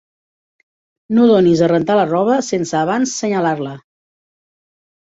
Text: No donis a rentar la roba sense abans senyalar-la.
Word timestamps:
No 1.17 1.27
donis 1.33 1.61
a 1.65 1.69
rentar 1.73 1.99
la 2.01 2.09
roba 2.15 2.41
sense 2.51 2.81
abans 2.81 3.17
senyalar-la. 3.23 3.79